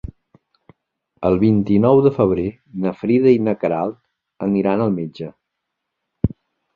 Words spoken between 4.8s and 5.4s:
al metge.